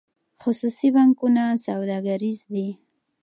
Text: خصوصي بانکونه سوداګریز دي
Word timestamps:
خصوصي 0.41 0.87
بانکونه 0.95 1.43
سوداګریز 1.65 2.39
دي 2.53 2.67